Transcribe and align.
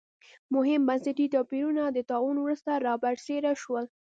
مهم 0.53 0.81
بنسټي 0.89 1.27
توپیرونه 1.35 1.83
د 1.91 1.97
طاعون 2.09 2.37
وروسته 2.39 2.71
را 2.85 2.93
برسېره 3.03 3.51
شول. 3.61 3.85